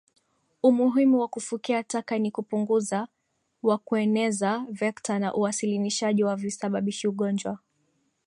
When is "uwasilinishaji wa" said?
5.33-6.35